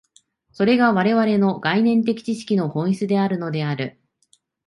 [0.51, 3.99] それが我々の概念的知識の本質であるのである。